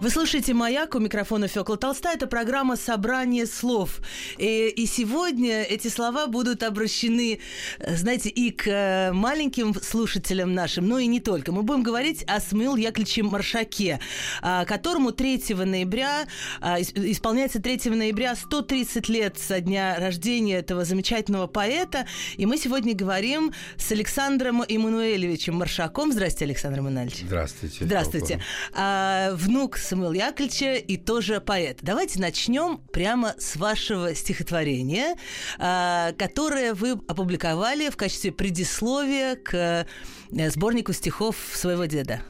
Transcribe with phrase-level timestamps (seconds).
[0.00, 2.12] вы слушаете «Маяк» у микрофона Фёкла Толста.
[2.12, 4.00] Это программа «Собрание слов».
[4.38, 7.40] И, и сегодня эти слова будут обращены,
[7.86, 11.52] знаете, и к э, маленьким слушателям нашим, но и не только.
[11.52, 14.00] Мы будем говорить о Смыл Яковлевиче Маршаке,
[14.40, 16.26] а, которому 3 ноября,
[16.62, 22.06] а, исполняется 3 ноября 130 лет со дня рождения этого замечательного поэта.
[22.38, 26.10] И мы сегодня говорим с Александром Эммануэлевичем Маршаком.
[26.10, 27.24] Здравствуйте, Александр Эммануэльевич.
[27.26, 27.84] Здравствуйте.
[27.84, 28.42] Здравствуйте.
[28.72, 31.80] А, внук Самуил Яковлевича и тоже поэт.
[31.82, 35.16] Давайте начнем прямо с вашего стихотворения,
[35.58, 39.84] а, которое вы опубликовали в качестве предисловия к
[40.32, 42.22] э, сборнику стихов своего деда.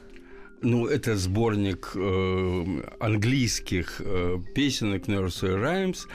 [0.63, 6.07] Ну, это сборник э, английских э, песенок Nursery Rhymes,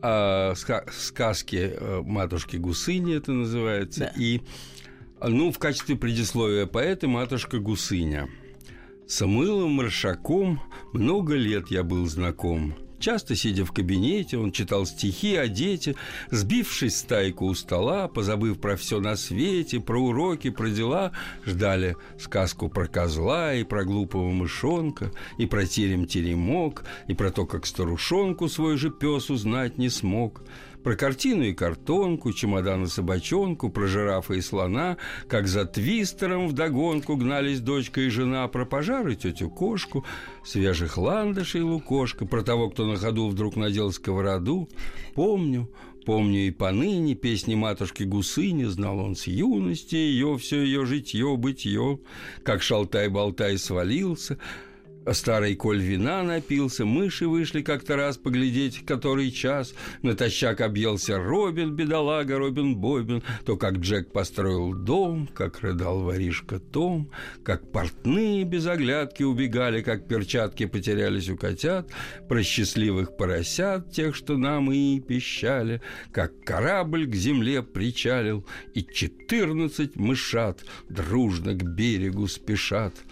[0.00, 0.54] э,
[0.92, 4.22] сказки э, матушки Гусыни это называется, да.
[4.22, 4.42] и
[5.20, 8.28] ну, в качестве предисловия поэта матушка Гусыня–
[9.06, 12.74] Самуилом Маршаком много лет я был знаком.
[12.98, 15.94] Часто, сидя в кабинете, он читал стихи о дети,
[16.30, 21.12] сбившись стайку у стола, позабыв про все на свете, про уроки, про дела,
[21.44, 27.66] ждали сказку про козла и про глупого мышонка, и про терем-теремок, и про то, как
[27.66, 30.42] старушонку свой же пес узнать не смог–
[30.84, 37.16] про картину и картонку, чемодан и собачонку, про жирафа и слона, как за твистером вдогонку
[37.16, 40.04] гнались дочка и жена, про пожар и тетю кошку,
[40.44, 44.68] свежих ландышей и лукошка, про того, кто на ходу вдруг надел сковороду.
[45.14, 45.68] Помню,
[46.04, 51.98] Помню и поныне песни матушки Гусыни, знал он с юности ее, все ее житье, бытье,
[52.42, 54.38] как шалтай-болтай свалился–
[55.12, 59.74] Старый Коль вина напился, мыши вышли как-то раз поглядеть, который час.
[60.02, 67.10] Натощак объелся Робин, бедолага, Робин Бобин, то, как Джек построил дом, как рыдал воришка Том,
[67.44, 71.90] как портные без оглядки убегали, как перчатки потерялись у котят,
[72.28, 75.82] про счастливых поросят, тех, что нам и пищали,
[76.12, 82.94] как корабль к земле причалил, и четырнадцать мышат дружно к берегу спешат–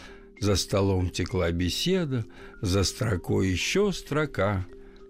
[0.42, 2.24] за столом текла беседа,
[2.60, 4.66] за строкой еще строка.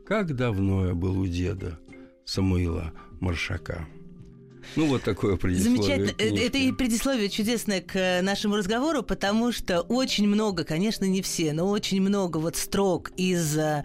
[0.06, 1.78] Как давно я был у деда
[2.26, 3.88] Самуила Маршака.
[4.76, 5.76] Ну, вот такое предисловие.
[5.76, 6.14] Замечательно.
[6.18, 6.46] Э, книжки.
[6.46, 11.52] Это и предисловие чудесное к э, нашему разговору, потому что очень много, конечно, не все,
[11.52, 13.84] но очень много вот строк из, э,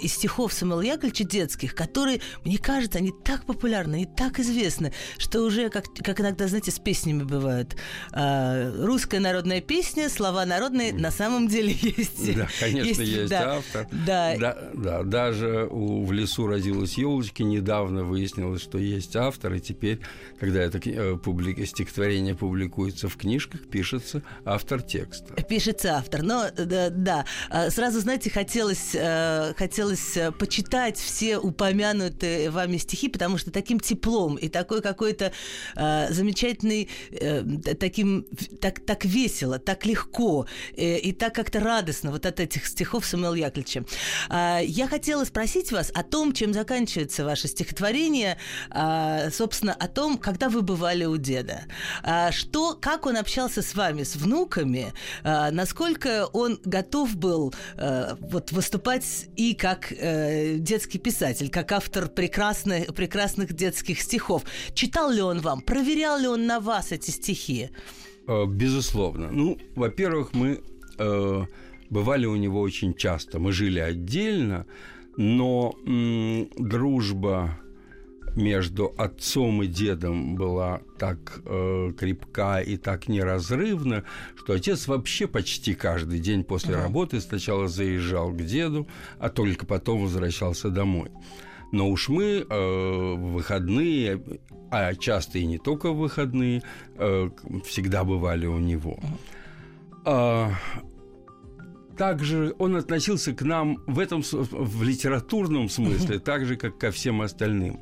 [0.00, 5.42] из стихов Самуила Яковлевича детских, которые, мне кажется, они так популярны и так известны, что
[5.42, 7.76] уже, как, как иногда, знаете, с песнями бывают.
[8.12, 12.36] Русская народная песня, слова народные на самом деле есть.
[12.36, 13.88] Да, конечно, есть, есть да, автор.
[14.06, 14.36] Да.
[14.38, 15.02] Да, да.
[15.02, 19.99] Даже у, в лесу родилась елочки, недавно выяснилось, что есть автор, и теперь
[20.40, 21.66] когда это э, публик...
[21.68, 25.34] стихотворение публикуется в книжках, пишется автор текста.
[25.42, 26.22] Пишется автор.
[26.22, 27.24] Но да, да.
[27.50, 33.78] А, сразу, знаете, хотелось, э, хотелось э, почитать все упомянутые вами стихи, потому что таким
[33.78, 35.32] теплом и такой какой-то
[35.74, 36.88] замечательный,
[37.78, 38.26] таким,
[38.60, 40.46] так, так весело, так легко
[40.76, 43.84] и так как-то радостно вот от этих стихов Самуила Яковлевича.
[44.30, 48.38] Я хотела спросить вас о том, чем заканчивается ваше стихотворение,
[48.70, 51.64] а, собственно, о том, когда вы бывали у деда.
[52.02, 54.92] А, что, как он общался с вами, с внуками,
[55.22, 62.08] а, насколько он готов был а, вот выступать и как э, детский писатель, как автор
[62.08, 64.44] прекрасных, прекрасных детских стихов.
[64.74, 67.70] Читал ли он вам, проверял ли он на вас эти стихи?
[68.26, 69.30] Безусловно.
[69.30, 70.60] Ну, во-первых, мы
[70.98, 71.44] э,
[71.90, 73.38] бывали у него очень часто.
[73.38, 74.66] Мы жили отдельно,
[75.16, 77.58] но м, дружба
[78.36, 84.04] между отцом и дедом была так э, крепка и так неразрывна,
[84.36, 86.82] что отец вообще почти каждый день после uh-huh.
[86.82, 88.86] работы сначала заезжал к деду,
[89.18, 91.10] а только потом возвращался домой.
[91.72, 94.22] Но уж мы э, в выходные,
[94.70, 96.62] а часто и не только в выходные,
[96.96, 97.30] э,
[97.64, 98.98] всегда бывали у него.
[100.04, 100.52] А,
[101.96, 107.20] также он относился к нам в этом в литературном смысле так же, как ко всем
[107.20, 107.80] остальным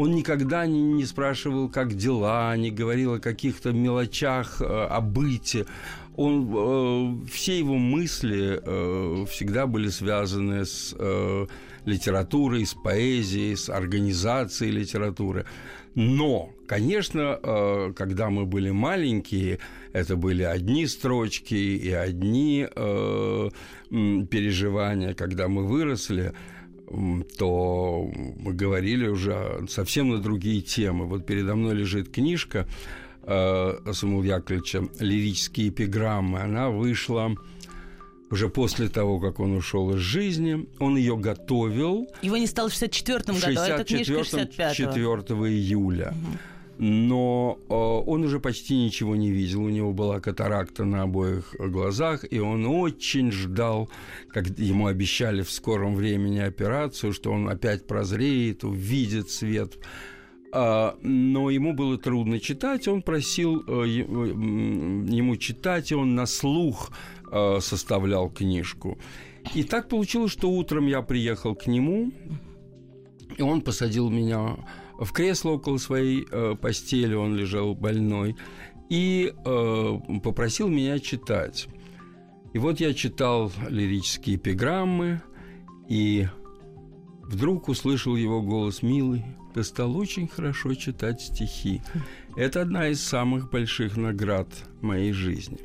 [0.00, 5.66] Он никогда не, не спрашивал, как дела, не говорил о каких-то мелочах, э, о быте.
[6.16, 11.46] Он, э, все его мысли э, всегда были связаны с э,
[11.84, 15.44] литературой, с поэзией, с организацией литературы.
[15.94, 19.58] Но, конечно, э, когда мы были маленькие,
[19.92, 23.50] это были одни строчки и одни э,
[23.90, 25.12] переживания.
[25.12, 26.32] Когда мы выросли,
[27.38, 31.06] то мы говорили уже совсем на другие темы.
[31.06, 32.66] Вот передо мной лежит книжка
[33.22, 36.40] э, Самуила Яковлевича «Лирические эпиграммы».
[36.40, 37.36] Она вышла
[38.30, 40.66] уже после того, как он ушел из жизни.
[40.78, 42.08] Он ее готовил.
[42.22, 46.08] Его не стало в 64 году, а эта книжка 65 4 июля.
[46.08, 46.49] Угу
[46.82, 49.64] но э, он уже почти ничего не видел.
[49.64, 53.90] У него была катаракта на обоих глазах, и он очень ждал,
[54.30, 59.78] как ему обещали в скором времени операцию, что он опять прозреет, увидит свет.
[60.52, 66.92] А, но ему было трудно читать, он просил э, ему читать, и он на слух
[67.30, 68.98] э, составлял книжку.
[69.54, 72.10] И так получилось, что утром я приехал к нему,
[73.36, 74.56] и он посадил меня
[75.04, 78.36] в кресло около своей э, постели, он лежал больной,
[78.88, 81.68] и э, попросил меня читать.
[82.52, 85.22] И вот я читал лирические эпиграммы,
[85.88, 86.28] и
[87.22, 89.24] вдруг услышал его голос «Милый,
[89.54, 91.80] ты стал очень хорошо читать стихи.
[92.36, 94.48] Это одна из самых больших наград
[94.80, 95.58] моей жизни».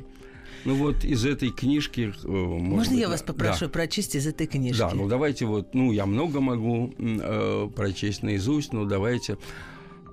[0.66, 2.12] Ну вот из этой книжки...
[2.24, 3.70] Э, Можно быть, я вас попрошу да.
[3.70, 4.80] прочесть из этой книжки?
[4.80, 9.38] Да, ну давайте вот, ну я много могу э, прочесть наизусть, но давайте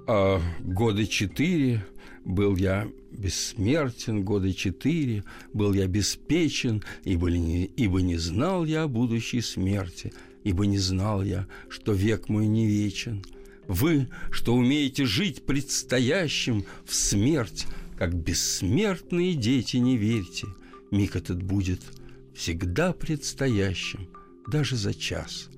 [0.06, 1.84] э, годы четыре
[2.26, 8.88] был я бессмертен, годы четыре был я беспечен, ибо не, ибо не знал я о
[8.88, 10.12] будущей смерти,
[10.44, 13.24] ибо не знал я, что век мой не вечен.
[13.68, 17.66] Вы, что умеете жить предстоящим в смерть,
[18.02, 20.48] как бессмертные дети, не верьте,
[20.90, 21.78] миг этот будет
[22.34, 24.08] всегда предстоящим,
[24.48, 25.50] даже за час,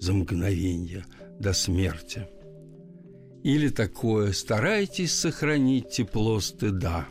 [0.00, 1.06] за мгновение
[1.38, 2.26] до смерти.
[3.44, 7.06] Или такое «старайтесь сохранить тепло стыда».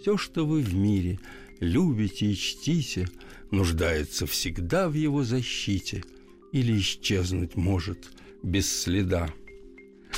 [0.00, 1.18] Все, что вы в мире
[1.58, 3.08] любите и чтите,
[3.50, 6.04] нуждается всегда в его защите
[6.52, 8.12] или исчезнуть может
[8.44, 9.28] без следа.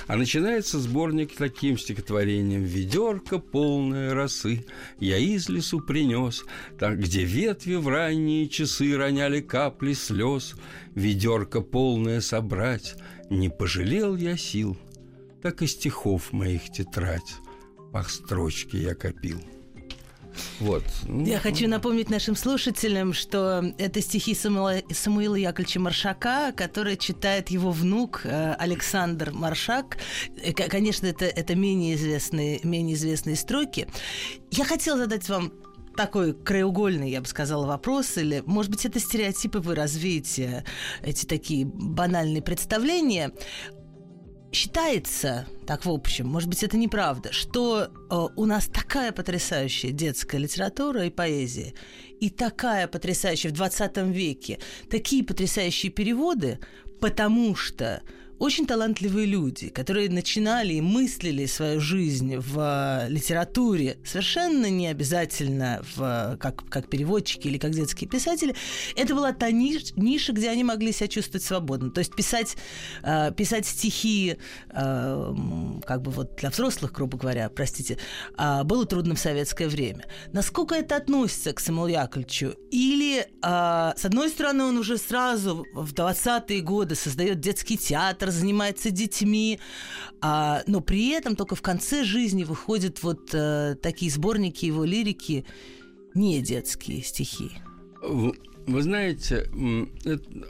[0.07, 4.65] А начинается сборник таким стихотворением «Ведерко полное росы
[4.99, 6.45] я из лесу принес,
[6.79, 10.55] там, где ветви в ранние часы роняли капли слез,
[10.95, 12.97] ведерко полное собрать,
[13.31, 14.77] не пожалел я сил,
[15.41, 17.35] так и стихов моих тетрадь,
[17.93, 19.41] пах строчки я копил».
[20.61, 20.85] Вот.
[21.07, 27.71] Я хочу напомнить нашим слушателям, что это стихи Самуила, Самуила Яковлевича Маршака, которые читает его
[27.71, 29.99] внук э, Александр Маршак.
[30.43, 33.87] Э, конечно, это, это менее, известные, менее известные строки.
[34.51, 35.53] Я хотела задать вам
[35.97, 40.65] такой краеугольный, я бы сказала, вопрос, или, может быть, это стереотипы вы развеете,
[41.03, 43.33] эти такие банальные представления.
[44.53, 50.37] Считается, так в общем, может быть, это неправда, что э, у нас такая потрясающая детская
[50.37, 51.73] литература и поэзия,
[52.21, 54.59] и такая потрясающая в 20 веке,
[54.91, 56.59] такие потрясающие переводы,
[57.01, 58.03] потому что
[58.43, 65.81] очень талантливые люди, которые начинали и мыслили свою жизнь в э, литературе, совершенно не обязательно
[65.95, 68.57] в, как, как переводчики или как детские писатели,
[68.97, 71.93] это была та ниш, ниша, где они могли себя чувствовать свободно.
[71.93, 72.57] То есть писать,
[73.05, 74.37] э, писать стихи
[74.71, 75.35] э,
[75.87, 77.97] как бы вот для взрослых, грубо говоря, простите,
[78.37, 80.07] э, было трудно в советское время.
[80.33, 82.57] Насколько это относится к Самуилу Яковлевичу?
[82.73, 88.91] Или, э, с одной стороны, он уже сразу в 20-е годы создает детский театр, занимается
[88.91, 89.61] детьми,
[90.21, 95.45] а, но при этом только в конце жизни выходят вот а, такие сборники его лирики,
[96.15, 97.53] не детские стихи.
[98.67, 99.49] Вы знаете,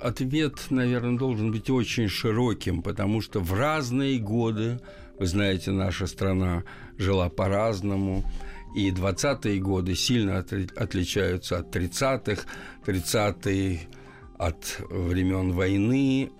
[0.02, 4.80] ответ, наверное, должен быть очень широким, потому что в разные годы,
[5.18, 6.64] вы знаете, наша страна
[6.98, 8.24] жила по-разному,
[8.74, 12.42] и 20-е годы сильно отличаются от 30-х.
[12.86, 13.80] 30-е
[14.38, 16.30] от времен войны,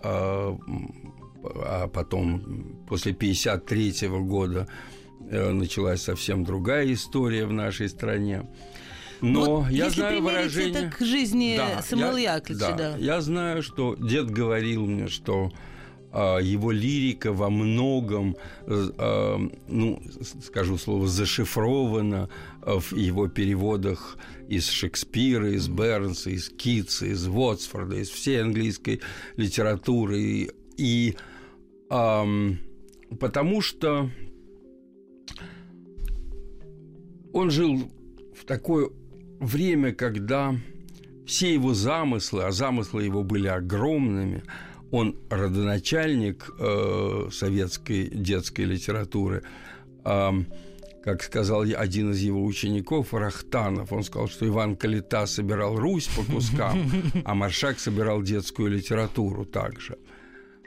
[1.44, 4.68] а, потом после 1953 года
[5.28, 8.46] э, началась совсем другая история в нашей стране.
[9.20, 10.86] Но вот я знаю выражение...
[10.86, 12.96] это к жизни да, Самуила Яковлевича, да, да.
[12.98, 15.52] Я знаю, что дед говорил мне, что
[16.10, 20.02] а, его лирика во многом, а, ну,
[20.44, 22.28] скажу слово, зашифрована
[22.60, 24.18] в его переводах
[24.48, 29.00] из Шекспира, из Бернса, из Китса, из Вотсфорда, из всей английской
[29.36, 30.20] литературы.
[30.20, 31.16] И, и
[31.92, 34.10] потому что
[37.34, 37.90] он жил
[38.34, 38.88] в такое
[39.40, 40.54] время, когда
[41.26, 44.42] все его замыслы, а замыслы его были огромными,
[44.90, 49.42] он родоначальник э, советской детской литературы,
[50.04, 50.30] э,
[51.02, 56.22] как сказал один из его учеников, Рахтанов, он сказал, что Иван Калита собирал Русь по
[56.22, 56.90] кускам,
[57.24, 59.98] а Маршак собирал детскую литературу также.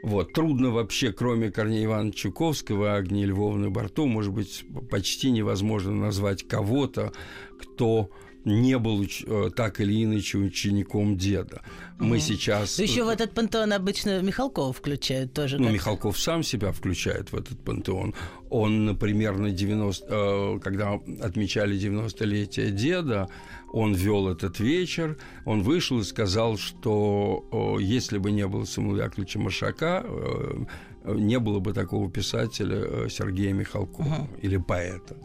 [0.05, 0.33] Вот.
[0.33, 7.12] Трудно вообще, кроме Корнея Ивановича Чуковского, Агнии Львовны Барту, может быть, почти невозможно назвать кого-то,
[7.59, 8.12] кто
[8.45, 11.61] не был э, так или иначе учеником деда.
[11.99, 12.19] Мы mm.
[12.19, 12.79] сейчас...
[12.79, 15.57] Еще в этот пантеон обычно Михалкова включают тоже.
[15.57, 18.13] Ну, Михалков сам себя включает в этот пантеон.
[18.49, 20.05] Он, например, на 90...
[20.07, 23.27] Э, когда отмечали 90-летие деда,
[23.73, 29.39] он вел этот вечер, он вышел и сказал, что если бы не было Самуила Яковлевича
[29.39, 30.65] Машака, э,
[31.05, 34.39] не было бы такого писателя Сергея Михалкова uh-huh.
[34.41, 35.15] или поэта.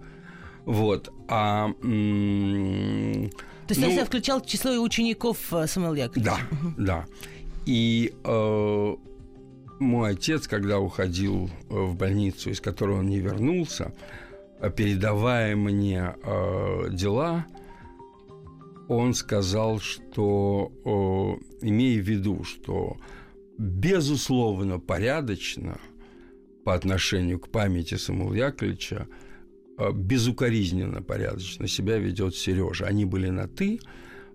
[0.70, 1.12] Вот.
[1.26, 1.78] А, То
[3.68, 6.36] есть ну, я включал число учеников э, Самуила Яковлевича?
[6.52, 7.06] Да, да.
[7.66, 8.96] И э,
[9.80, 13.92] мой отец, когда уходил э, в больницу, из которой он не вернулся,
[14.60, 17.46] э, передавая мне э, дела,
[18.86, 22.96] он сказал, что, э, имея в виду, что
[23.58, 25.80] безусловно порядочно
[26.64, 29.08] по отношению к памяти Самуила Яковлевича
[29.92, 32.86] безукоризненно, порядочно себя ведет Сережа.
[32.86, 33.80] Они были на ты,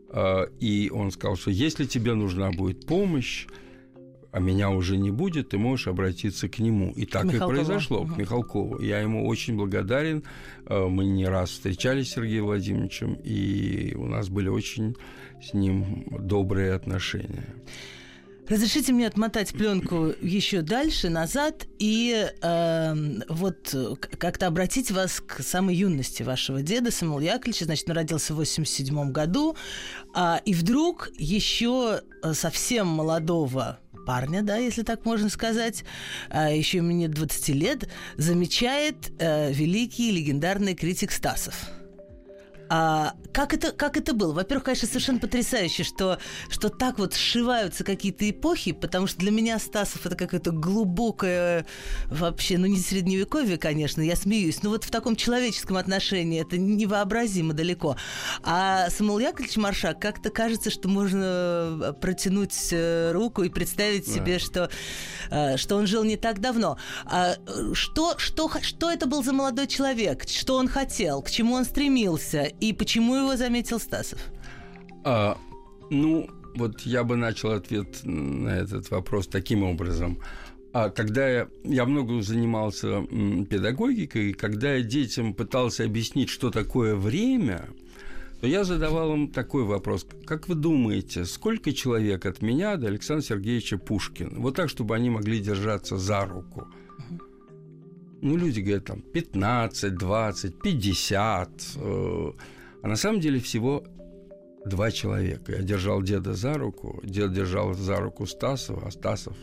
[0.10, 3.48] э, и он сказал, что если тебе нужна будет помощь,
[4.32, 6.92] а меня уже не будет, ты можешь обратиться к нему.
[6.98, 8.14] И так и произошло, угу.
[8.14, 8.82] к Михалкову.
[8.82, 10.24] Я ему очень благодарен.
[10.66, 14.96] Э, мы не раз встречались с Сергеем Владимировичем, и у нас были очень
[15.42, 17.46] с ним добрые отношения.
[18.48, 22.96] Разрешите мне отмотать пленку еще дальше, назад, и э,
[23.28, 23.76] вот
[24.20, 27.66] как-то обратить вас к самой юности вашего деда Самуила Яковлевича.
[27.66, 29.56] Значит, он родился в 87 году,
[30.16, 32.02] э, и вдруг еще
[32.34, 35.84] совсем молодого парня, да, если так можно сказать,
[36.30, 41.56] а еще ему нет 20 лет, замечает э, великий легендарный критик Стасов–
[42.70, 44.34] а, как, это, как это было?
[44.34, 46.20] Во-первых, конечно, совершенно потрясающе, что,
[46.50, 51.66] что так вот сшиваются какие-то эпохи, потому что для меня Стасов это какое-то глубокое
[52.08, 57.54] вообще, ну не средневековье, конечно, я смеюсь, но вот в таком человеческом отношении это невообразимо
[57.54, 57.98] далеко.
[58.44, 64.70] А Самуил Яковлевич Маршак как-то кажется, что можно протянуть э, руку и представить себе, что,
[65.30, 66.78] э, что он жил не так давно.
[67.06, 67.36] А
[67.74, 70.28] что, что, что это был за молодой человек?
[70.28, 71.22] Что он хотел?
[71.22, 72.52] К чему он стремился?
[72.60, 74.20] И почему его заметил Стасов?
[75.04, 75.38] А,
[75.90, 80.20] ну, вот я бы начал ответ на этот вопрос таким образом.
[80.74, 83.02] А когда я, я много занимался
[83.50, 87.70] педагогикой, когда я детям пытался объяснить, что такое время,
[88.42, 90.06] то я задавал им такой вопрос.
[90.26, 94.40] Как вы думаете, сколько человек от меня до Александра Сергеевича Пушкина?
[94.40, 96.68] Вот так, чтобы они могли держаться за руку.
[98.26, 101.50] Ну, люди говорят, там, 15, 20, 50.
[101.76, 102.32] Э,
[102.82, 103.84] а на самом деле всего
[104.66, 105.52] два человека.
[105.52, 109.38] Я держал деда за руку, дед держал за руку Стасова, а Стасов...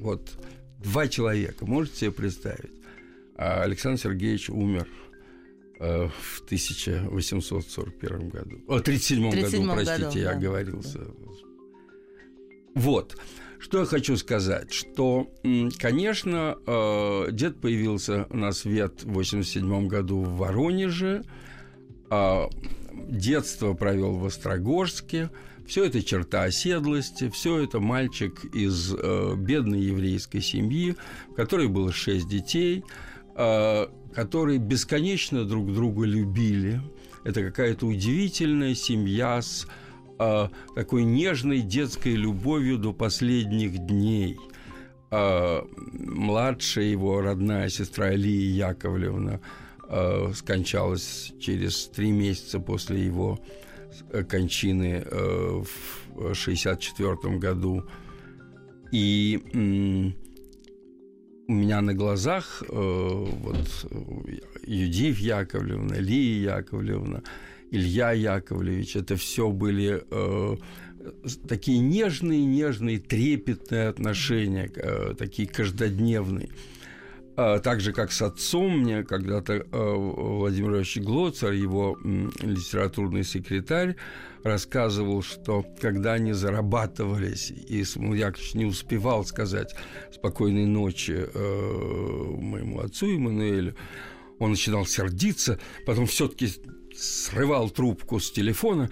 [0.00, 0.32] Вот
[0.82, 2.72] два человека, можете себе представить?
[3.36, 4.88] А Александр Сергеевич умер
[5.78, 8.56] э, в 1841 году.
[8.66, 10.30] О, 37 году, простите, году, я да.
[10.32, 10.98] оговорился.
[10.98, 11.10] Да.
[12.74, 13.16] Вот.
[13.62, 15.30] Что я хочу сказать, что,
[15.78, 21.22] конечно, э, дед появился на свет в 87 году в Воронеже,
[22.10, 22.50] а
[22.92, 25.30] детство провел в Острогожске,
[25.64, 30.96] все это черта оседлости, все это мальчик из э, бедной еврейской семьи,
[31.30, 32.82] в которой было шесть детей,
[33.36, 36.80] э, которые бесконечно друг друга любили.
[37.22, 39.68] Это какая-то удивительная семья с
[40.22, 44.38] э, такой нежной детской любовью до последних дней.
[45.10, 49.40] Э, младшая его родная сестра Алия Яковлевна
[49.88, 53.38] э, скончалась через три месяца после его
[54.10, 57.84] э, кончины э, в 1964 году.
[58.90, 60.22] И э,
[61.48, 63.86] у меня на глазах э, вот
[64.64, 67.22] Юдив Яковлевна, Лия Яковлевна–
[67.72, 70.56] Илья Яковлевич, это все были э,
[71.48, 76.50] такие нежные, нежные, трепетные отношения, э, такие каждодневные.
[77.34, 83.96] А, так же, как с отцом, мне когда-то э, Владимир Иванович Глоцер, его литературный секретарь,
[84.44, 89.74] рассказывал, что когда они зарабатывались, и Смольякович не успевал сказать
[90.12, 93.74] «спокойной ночи» э, моему отцу Эммануэлю,
[94.38, 96.50] он начинал сердиться, потом все-таки
[97.02, 98.90] срывал трубку с телефона,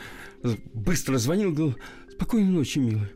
[0.74, 1.76] быстро звонил, говорил
[2.10, 3.08] «спокойной ночи, милый»,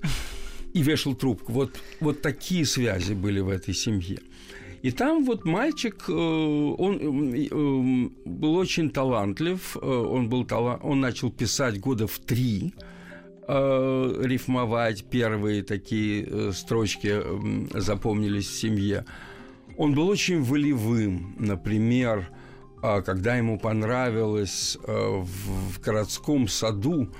[0.72, 1.52] и вешал трубку.
[1.52, 4.20] Вот, вот такие связи были в этой семье.
[4.82, 11.00] И там вот мальчик, э, он э, э, был очень талантлив, он, был талант, он
[11.00, 12.74] начал писать года в три,
[13.46, 17.22] рифмовать первые такие строчки
[17.78, 19.04] запомнились в семье.
[19.76, 22.30] Он был очень волевым, например,
[23.04, 27.12] когда ему понравилось в городском саду,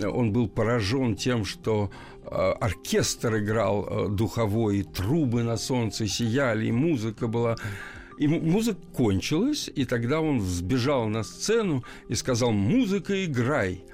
[0.00, 1.90] он был поражен тем, что
[2.30, 7.56] Э, оркестр играл э, духовой, трубы на солнце сияли, и музыка была.
[8.18, 13.84] И музыка кончилась, и тогда он сбежал на сцену и сказал «Музыка, играй!»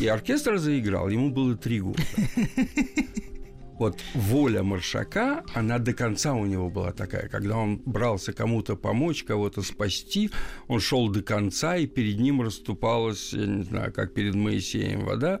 [0.00, 2.02] И оркестр заиграл, ему было три года.
[3.78, 7.28] Вот воля Маршака, она до конца у него была такая.
[7.28, 10.30] Когда он брался кому-то помочь, кого-то спасти,
[10.66, 15.40] он шел до конца, и перед ним расступалась, я не знаю, как перед Моисеем вода,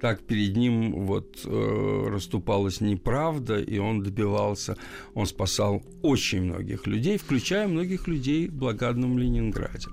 [0.00, 4.76] так перед ним вот э, расступалась неправда, и он добивался,
[5.14, 9.88] он спасал очень многих людей, включая многих людей в благодном Ленинграде.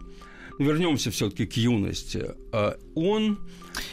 [0.59, 2.31] Вернемся все-таки к юности.
[2.53, 3.39] Э, он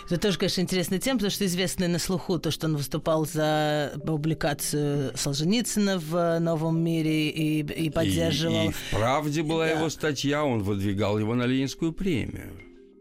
[0.07, 3.93] это тоже, конечно, интересная тема, потому что известно на слуху то, что он выступал за
[4.05, 8.67] публикацию Солженицына в «Новом мире» и, и поддерживал...
[8.67, 9.73] И, и в «Правде» была да.
[9.73, 12.53] его статья, он выдвигал его на Ленинскую премию.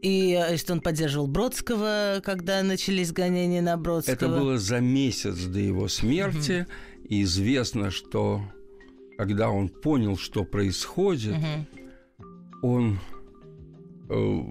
[0.01, 4.13] И э, что он поддерживал Бродского, когда начались гонения на Бродского.
[4.13, 6.67] Это было за месяц до его смерти.
[6.67, 7.05] Угу.
[7.09, 8.41] И известно, что
[9.17, 12.27] когда он понял, что происходит, угу.
[12.61, 12.99] он...
[14.09, 14.41] Э,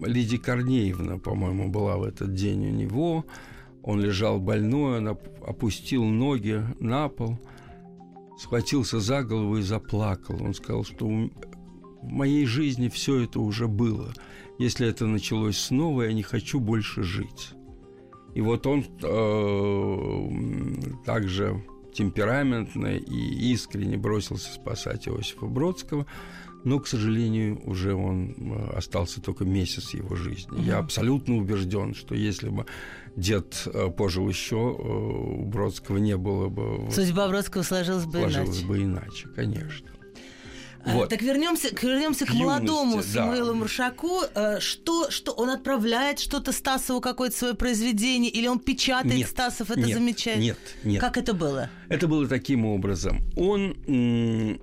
[0.00, 3.24] Лидия Корнеевна, по-моему, была в этот день у него.
[3.82, 5.08] Он лежал больной, он
[5.46, 7.38] опустил ноги на пол,
[8.38, 10.42] схватился за голову и заплакал.
[10.42, 11.30] Он сказал, что в
[12.02, 14.12] моей жизни все это уже было.
[14.58, 17.50] Если это началось снова, я не хочу больше жить.
[18.34, 20.30] И вот он э,
[21.04, 26.06] также темпераментно и искренне бросился спасать Иосифа Бродского,
[26.64, 30.62] но, к сожалению, уже он э, остался только месяц его жизни.
[30.62, 32.64] Я абсолютно убежден, что если бы
[33.16, 36.90] дед э, пожил еще, э, у Бродского не было бы...
[36.90, 38.66] Судьба Бродского сложилась бы сложилась иначе.
[38.66, 39.90] бы иначе, конечно.
[40.86, 41.10] А, вот.
[41.10, 43.54] Так вернемся, вернемся к, к молодому юности, Самуилу да.
[43.54, 44.20] Маршаку.
[44.60, 49.80] Что, что он отправляет что-то Стасову, какое-то свое произведение, или он печатает нет, Стасов, это
[49.80, 50.38] нет, замечает?
[50.38, 51.00] Нет, нет.
[51.00, 51.70] Как это было?
[51.88, 53.22] Это было таким образом.
[53.36, 54.58] Он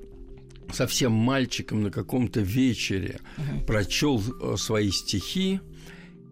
[0.74, 3.66] совсем мальчиком на каком-то вечере угу.
[3.66, 5.60] прочел э, свои стихи,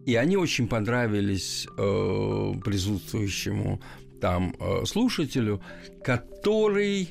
[0.06, 3.80] и они очень понравились э, присутствующему
[4.20, 5.62] там э, слушателю,
[6.02, 7.10] который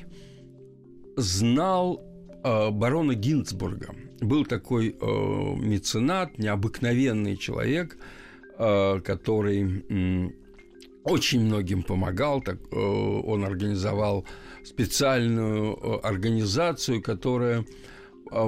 [1.16, 2.10] знал
[2.42, 3.94] Э, барона Гинцбурга.
[4.20, 7.98] Был такой э, меценат, необыкновенный человек,
[8.58, 10.34] э, который
[11.10, 12.40] очень многим помогал.
[12.40, 14.24] Так, э, он организовал
[14.64, 17.64] специальную э, организацию, которая
[18.30, 18.46] э,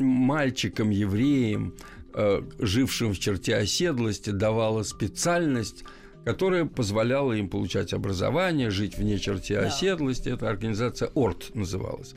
[0.00, 1.74] мальчикам, евреям,
[2.14, 5.84] э, жившим в черте оседлости, давала специальность
[6.24, 9.68] которая позволяла им получать образование, жить вне черте да.
[9.68, 10.28] оседлости.
[10.28, 12.14] Эта организация ОРТ называлась.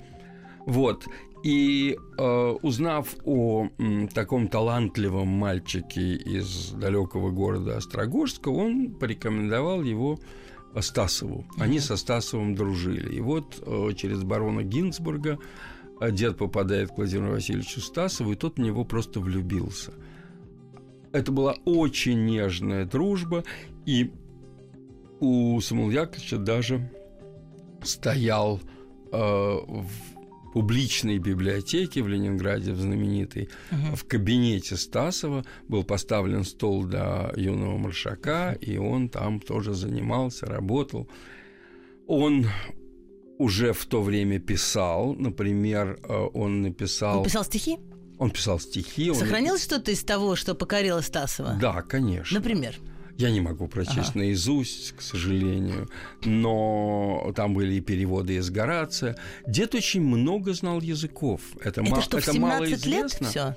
[0.65, 1.05] Вот.
[1.43, 10.19] И э, узнав о м, таком талантливом мальчике из далекого города Острогожска, он порекомендовал его
[10.79, 11.45] Стасову.
[11.57, 13.15] Они со Стасовым дружили.
[13.15, 15.39] И вот э, через барона Гинзбурга
[15.99, 19.93] э, дед попадает к Владимиру Васильевичу Стасову, и тот в него просто влюбился.
[21.11, 23.43] Это была очень нежная дружба,
[23.85, 24.11] и
[25.19, 26.89] у Самуила Яковлевича даже
[27.83, 28.59] стоял
[29.11, 30.10] э, в
[30.53, 33.95] публичной библиотеке в Ленинграде, в знаменитой, угу.
[33.95, 41.09] в кабинете Стасова был поставлен стол для юного маршака, и он там тоже занимался, работал.
[42.07, 42.47] Он
[43.37, 47.19] уже в то время писал, например, э, он написал...
[47.19, 47.79] Он писал стихи?
[48.19, 49.11] Он писал стихи.
[49.13, 49.65] Сохранилось он...
[49.65, 51.57] что-то из того, что покорило Стасова?
[51.59, 52.37] Да, конечно.
[52.37, 52.75] Например?
[53.21, 54.19] Я не могу прочесть ага.
[54.19, 55.87] наизусть, к сожалению,
[56.25, 59.15] но там были и переводы из Горация.
[59.45, 61.41] Дед очень много знал языков.
[61.59, 63.25] Это, это ма- что, это мало известно.
[63.25, 63.55] Лет все?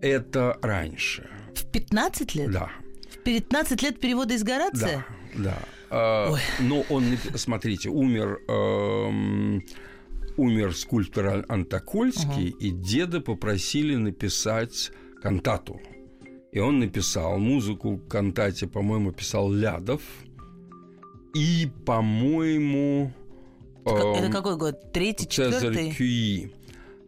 [0.00, 1.28] Это раньше.
[1.54, 2.50] В 15 лет?
[2.50, 2.70] Да.
[3.10, 5.04] В 15 лет перевода из Горация?
[5.34, 5.58] Да, да.
[5.90, 7.04] А, но он,
[7.34, 9.64] смотрите, умер эм,
[10.36, 12.58] умер скульптор Антокольский, угу.
[12.58, 15.80] и деда попросили написать кантату.
[16.54, 20.02] И он написал музыку к кантате, по-моему, писал Лядов.
[21.34, 23.12] И, по-моему...
[23.84, 24.92] Это, э, какой год?
[24.92, 25.90] Третий, четвертый?
[25.90, 26.52] Цезарь.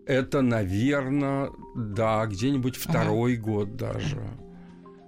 [0.05, 3.43] Это, наверное, да, где-нибудь второй ага.
[3.43, 4.21] год даже.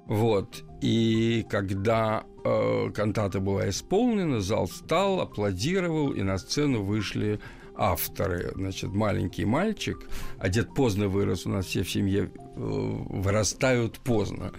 [0.07, 0.63] Вот.
[0.83, 7.41] И когда э, кантата была исполнена, зал встал, аплодировал, и на сцену вышли
[7.79, 8.53] авторы.
[8.55, 14.53] Значит, маленький мальчик, а дед поздно вырос, у нас все в семье э, вырастают поздно.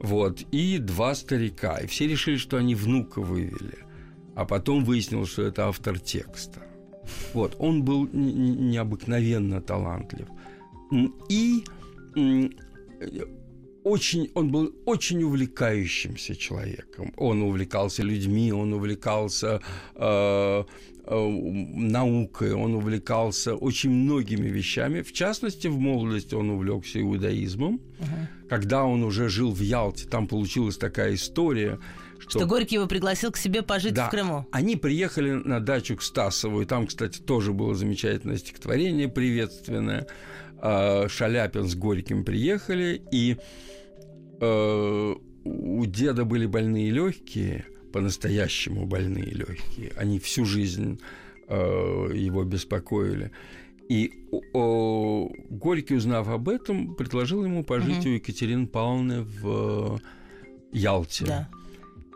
[0.00, 1.78] Вот, и два старика.
[1.78, 3.78] И все решили, что они внука вывели.
[4.34, 6.62] А потом выяснилось, что это автор текста.
[7.34, 10.28] Вот, он был необыкновенно талантлив.
[11.28, 11.64] И
[13.84, 17.12] очень, он был очень увлекающимся человеком.
[17.16, 19.60] Он увлекался людьми, он увлекался
[19.94, 20.64] э, э,
[21.10, 25.02] наукой, он увлекался очень многими вещами.
[25.02, 27.80] В частности, в молодости он увлекся иудаизмом.
[27.98, 28.48] Uh-huh.
[28.48, 31.78] Когда он уже жил в Ялте, там получилась такая история,
[32.18, 34.46] что, что Горький его пригласил к себе пожить да, в Крыму.
[34.52, 40.06] Они приехали на дачу к Стасову, и там, кстати, тоже было замечательное стихотворение приветственное.
[40.60, 43.36] А, Шаляпин с Горьким приехали, и
[44.40, 47.66] э, у деда были больные легкие,
[47.98, 49.92] по-настоящему больные легкие.
[49.96, 51.00] Они всю жизнь
[51.48, 53.32] э, его беспокоили.
[53.88, 54.12] И
[54.52, 58.10] о, Горький, узнав об этом, предложил ему пожить угу.
[58.10, 60.00] у Екатерины Павловны в
[60.70, 61.24] Ялте.
[61.24, 61.48] Да.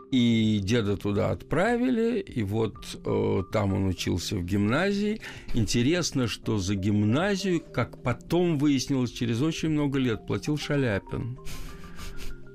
[0.09, 5.19] И деда туда отправили, и вот э, там он учился в гимназии.
[5.53, 11.37] Интересно, что за гимназию, как потом выяснилось, через очень много лет платил Шаляпин.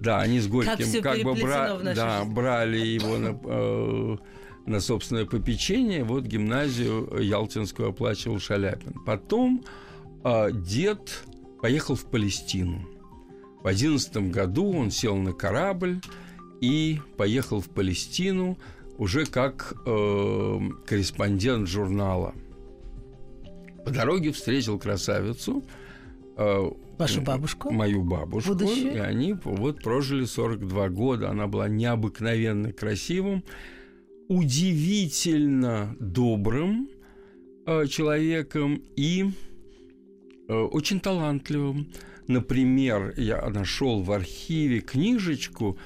[0.01, 1.79] Да, они с Горьким как, как бы бра...
[1.95, 4.17] да, брали его на, э,
[4.67, 6.05] на собственное попечение.
[6.05, 8.95] Вот гимназию Ялтинскую оплачивал Шаляпин.
[9.05, 9.65] Потом
[10.25, 11.25] э, дед
[11.61, 12.89] поехал в Палестину.
[13.63, 16.01] В одиннадцатом году он сел на корабль
[16.61, 18.57] и поехал в Палестину
[18.99, 22.35] уже как э, корреспондент журнала.
[23.85, 25.65] По дороге встретил красавицу–
[26.39, 27.71] Э, Вашу бабушку?
[27.71, 28.51] Мою бабушку.
[28.51, 28.95] Будущее?
[28.95, 31.31] И они вот прожили 42 года.
[31.31, 33.45] Она была необыкновенно красивым,
[34.29, 36.89] удивительно добрым
[37.67, 39.31] э, человеком и
[40.49, 41.93] э, очень талантливым.
[42.27, 45.79] Например, я нашел в архиве книжечку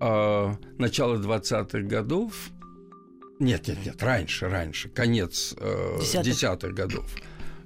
[0.00, 2.50] э, начала 20-х годов.
[3.38, 7.06] Нет, нет, нет, раньше, раньше, конец э, десятых годов,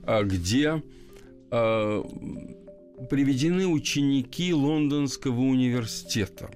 [0.06, 0.82] э, где
[1.50, 2.02] э,
[3.10, 6.50] приведены ученики Лондонского университета.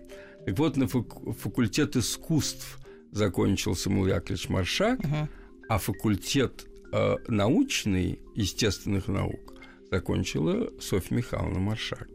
[0.47, 2.79] Так вот, на факультет искусств
[3.13, 5.29] закончил Самуил Яковлевич Маршак, uh-huh.
[5.69, 9.55] а факультет э, научный, естественных наук,
[9.91, 12.09] закончила Софья Михайловна Маршак.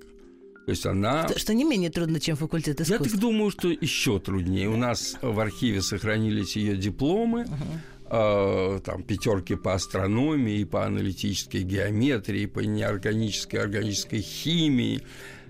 [0.65, 1.27] То есть она...
[1.27, 3.05] Что, что не менее трудно, чем факультет искусств.
[3.05, 4.67] Я так думаю, что еще труднее.
[4.67, 7.41] У нас в архиве сохранились ее дипломы.
[7.43, 15.01] Uh-huh э, там, пятерки по астрономии, по аналитической геометрии, по неорганической органической химии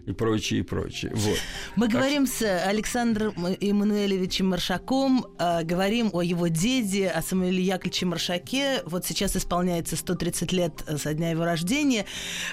[0.05, 1.11] и прочее, и прочее.
[1.15, 1.37] Вот.
[1.75, 8.05] Мы так говорим с Александром Эммануэлевичем Маршаком, э, говорим о его деде, о Самуиле Яковлевиче
[8.05, 8.81] Маршаке.
[8.85, 12.05] Вот сейчас исполняется 130 лет со дня его рождения.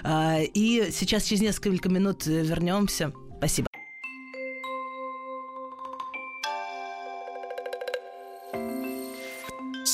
[0.03, 3.13] Э, и сейчас через несколько минут вернемся.
[3.39, 3.72] Спасибо.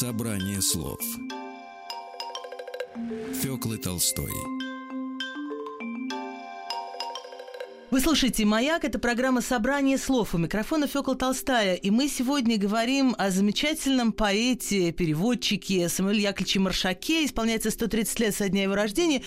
[0.01, 1.01] Собрание слов
[3.43, 4.31] Фёклы Толстой
[7.91, 10.35] Вы слушаете «Маяк»— это программа «Собрание слов».
[10.35, 11.75] У микрофона Фёкла Толстая.
[11.75, 17.25] И мы сегодня говорим о замечательном поэте, переводчике Самуиле Яковлевиче Маршаке.
[17.25, 19.23] Исполняется 130 лет со дня его рождения.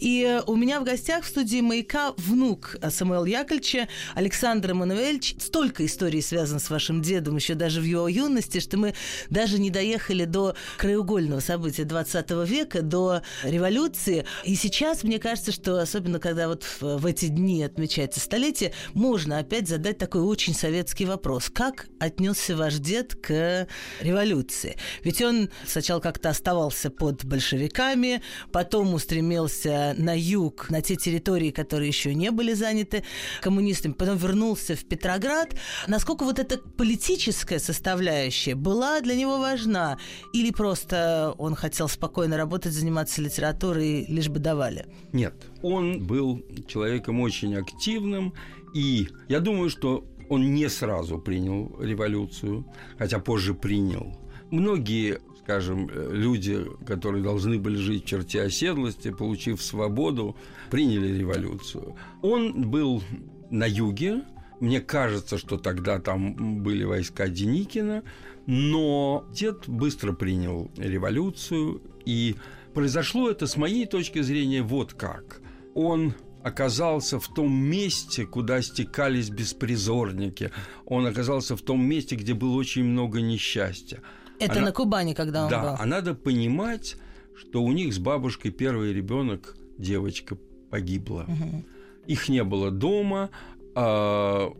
[0.00, 5.36] И у меня в гостях в студии «Маяка» внук Самуила Яковлевича, Александр Эммануэльевич.
[5.38, 8.94] Столько историй связано с вашим дедом, еще даже в его юности, что мы
[9.30, 14.24] даже не доехали до краеугольного события 20 века, до революции.
[14.42, 19.38] И сейчас, мне кажется, что особенно когда вот в эти дни отмечают отмечается столетие, можно
[19.38, 21.50] опять задать такой очень советский вопрос.
[21.50, 23.66] Как отнесся ваш дед к
[24.00, 24.76] революции?
[25.04, 31.88] Ведь он сначала как-то оставался под большевиками, потом устремился на юг, на те территории, которые
[31.88, 33.04] еще не были заняты
[33.42, 35.54] коммунистами, потом вернулся в Петроград.
[35.86, 39.98] Насколько вот эта политическая составляющая была для него важна?
[40.32, 44.86] Или просто он хотел спокойно работать, заниматься литературой, лишь бы давали?
[45.12, 48.34] Нет, он был человеком очень активным,
[48.74, 52.64] и я думаю, что он не сразу принял революцию,
[52.98, 54.16] хотя позже принял.
[54.50, 55.20] Многие
[55.50, 60.36] скажем, люди, которые должны были жить в черте оседлости, получив свободу,
[60.70, 61.96] приняли революцию.
[62.22, 63.02] Он был
[63.50, 64.22] на юге,
[64.60, 68.04] мне кажется, что тогда там были войска Деникина,
[68.46, 72.36] но дед быстро принял революцию, и
[72.72, 75.40] произошло это, с моей точки зрения, вот как.
[75.74, 80.50] Он оказался в том месте, куда стекались беспризорники.
[80.86, 84.00] Он оказался в том месте, где было очень много несчастья.
[84.38, 84.66] Это Она...
[84.66, 85.68] на Кубани, когда он да, был?
[85.68, 86.96] Да, а надо понимать,
[87.36, 90.36] что у них с бабушкой первый ребенок, девочка,
[90.70, 91.26] погибла.
[91.28, 91.64] Угу.
[92.06, 93.30] Их не было дома,
[93.74, 94.52] а,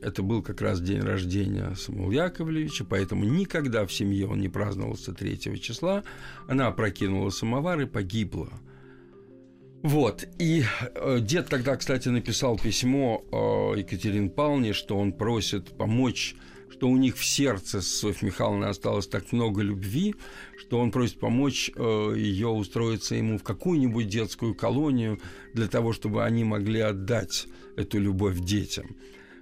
[0.00, 5.12] это был как раз день рождения Самуила Яковлевича, поэтому никогда в семье он не праздновался
[5.12, 6.02] 3 числа.
[6.48, 8.48] Она опрокинула самовар и погибла.
[9.82, 10.24] Вот.
[10.38, 16.34] И э, дед тогда, кстати, написал письмо э, Екатерине Павловне, что он просит помочь
[16.76, 20.14] что у них в сердце с Софьей Михайловной осталось так много любви,
[20.58, 25.18] что он просит помочь э, ее устроиться ему в какую-нибудь детскую колонию
[25.54, 28.96] для того, чтобы они могли отдать эту любовь детям.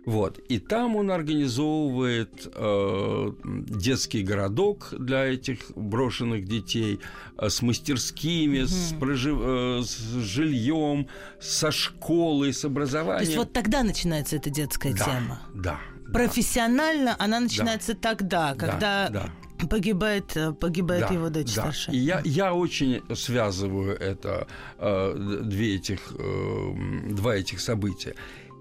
[0.07, 0.39] Вот.
[0.49, 7.01] И там он организовывает э, детский городок для этих брошенных детей
[7.39, 8.69] э, с мастерскими, угу.
[8.69, 9.39] с, прожив...
[9.41, 11.09] э, с жильем,
[11.41, 13.19] со школой, с образованием.
[13.19, 15.41] То есть вот тогда начинается эта детская да, тема.
[15.55, 15.81] Да,
[16.13, 17.99] профессионально она начинается да.
[18.01, 19.67] тогда, когда да, да.
[19.67, 21.63] погибает, э, погибает да, его дочь да.
[21.63, 21.95] старшая.
[21.95, 24.47] И я, я очень связываю это,
[24.79, 28.15] э, две этих, э, два этих события.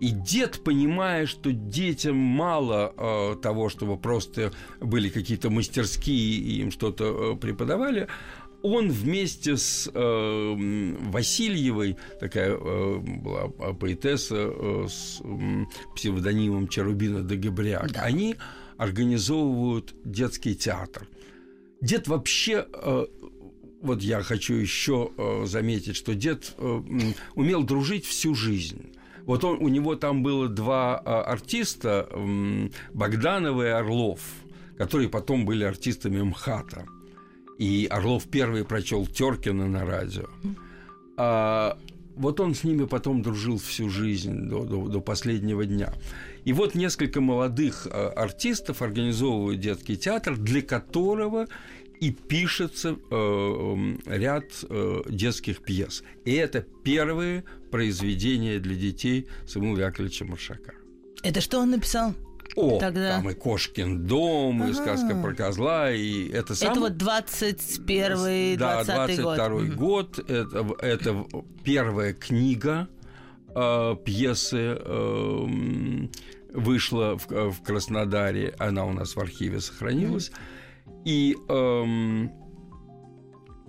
[0.03, 6.71] И дед, понимая, что детям мало э, того, чтобы просто были какие-то мастерские и им
[6.71, 8.09] что-то э, преподавали,
[8.63, 15.63] он вместе с э, Васильевой, такая э, была поэтесса э, с э,
[15.95, 18.01] псевдонимом Черубина де Габриак, да.
[18.01, 18.35] они
[18.75, 21.07] организовывают детский театр.
[21.79, 23.05] Дед вообще э,
[23.81, 26.81] вот я хочу еще э, заметить, что дед э,
[27.35, 28.93] умел дружить всю жизнь.
[29.25, 32.09] Вот он, у него там было два э, артиста,
[32.93, 34.19] Богданова и Орлов,
[34.77, 36.85] которые потом были артистами МХАТа.
[37.57, 40.27] И Орлов первый прочел Теркина на радио.
[41.15, 41.77] А
[42.15, 45.93] вот он с ними потом дружил всю жизнь до, до, до последнего дня.
[46.45, 51.47] И вот несколько молодых а, артистов организовывают детский театр, для которого
[52.03, 56.03] и пишется э, ряд э, детских пьес.
[56.25, 60.73] И это первые произведения для детей Самуила Яковлевича Маршака.
[61.23, 62.13] Это что он написал?
[62.57, 63.15] О, Тогда...
[63.15, 64.71] там и Кошкин дом, ага.
[64.71, 66.71] и сказка про козла, и это сам...
[66.71, 69.75] Это вот 21 да, 22 год.
[69.75, 70.29] год.
[70.29, 71.25] Это, это
[71.63, 72.89] первая книга
[73.55, 76.07] э, пьесы э,
[76.53, 80.31] вышла в, в Краснодаре, она у нас в архиве сохранилась.
[81.05, 82.27] И э,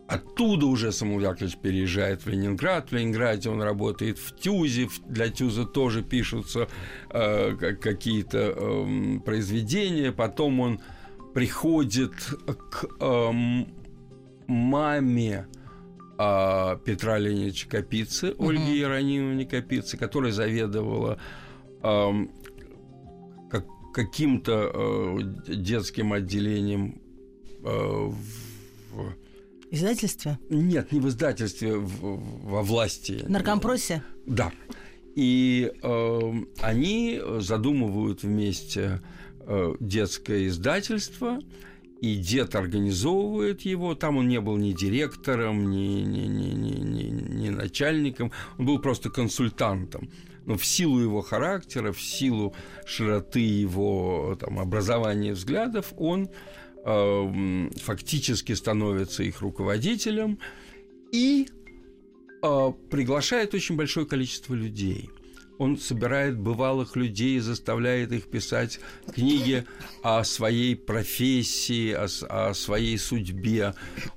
[0.07, 2.91] Оттуда уже Самуил Яковлевич переезжает в Ленинград.
[2.91, 4.89] В Ленинграде он работает в ТЮЗе.
[5.07, 6.69] Для ТЮЗа тоже пишутся
[7.09, 10.13] э, какие-то э, произведения.
[10.13, 10.81] Потом он
[11.33, 12.13] приходит
[12.71, 13.31] к э,
[14.47, 15.47] маме
[16.19, 18.51] э, Петра Леонидовича Капицы, угу.
[18.51, 21.19] Ольги Иеронимовны Капицы, которая заведовала
[21.83, 22.11] э,
[23.51, 27.01] как, каким-то э, детским отделением
[27.65, 29.15] в
[29.71, 30.39] издательстве?
[30.51, 33.25] Нет, не в издательстве, в, во власти.
[33.27, 34.03] Наркомпросе?
[34.27, 34.53] Да.
[35.15, 39.01] И э, они задумывают вместе
[39.41, 41.39] э, детское издательство,
[42.01, 43.95] и дед организовывает его.
[43.95, 48.79] Там он не был ни директором, ни, ни, ни, ни, ни, ни начальником, он был
[48.79, 50.11] просто консультантом.
[50.47, 56.29] Но в силу его характера, в силу широты его там, образования взглядов, он
[56.87, 60.39] Эм, фактически становится их руководителем
[61.13, 61.49] и
[62.43, 65.09] э, приглашает очень большое количество людей.
[65.57, 68.81] Он собирает бывалых людей, заставляет их писать
[69.15, 69.65] книги
[70.03, 73.73] о своей профессии, о, о своей судьбе.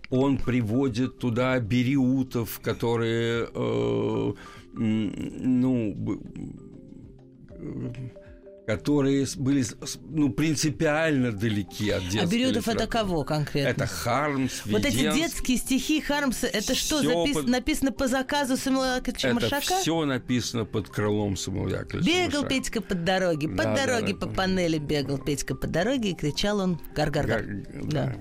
[0.10, 4.34] Он приводит туда бериутов, которые, э,
[4.74, 6.22] ну,
[8.68, 9.66] которые были
[10.10, 13.70] ну, принципиально далеки от детской А Бериотов это кого конкретно?
[13.70, 17.34] Это Хармс, Вот эти детские стихи Хармса, это что, запис...
[17.34, 17.48] под...
[17.48, 19.56] написано по заказу Самуила Яковлевича Маршака?
[19.56, 22.50] Это все написано под крылом Самуила Яковлевича Бегал Маршака.
[22.50, 24.34] Петька по дороге, по да, дороге да, по да.
[24.34, 27.46] панели бегал Петька по дороге, и кричал он гар-гар-гар.
[27.84, 28.06] Да.
[28.06, 28.16] да.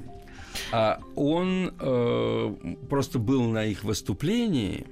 [0.70, 2.56] А он э,
[2.88, 4.86] просто был на их выступлении,